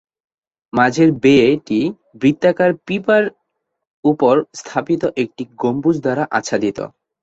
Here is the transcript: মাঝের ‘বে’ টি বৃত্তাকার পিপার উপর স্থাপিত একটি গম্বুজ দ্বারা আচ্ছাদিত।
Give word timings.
মাঝের 0.73 1.09
‘বে’ 1.23 1.35
টি 1.67 1.79
বৃত্তাকার 2.21 2.71
পিপার 2.87 3.23
উপর 4.03 4.35
স্থাপিত 4.59 5.01
একটি 5.23 5.43
গম্বুজ 5.61 5.95
দ্বারা 6.03 6.23
আচ্ছাদিত। 6.37 6.77